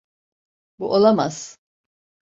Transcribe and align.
Bu 0.79 0.93
olamaz. 0.95 1.57